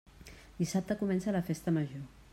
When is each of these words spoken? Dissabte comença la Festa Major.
Dissabte 0.61 0.97
comença 1.03 1.37
la 1.39 1.45
Festa 1.51 1.77
Major. 1.79 2.05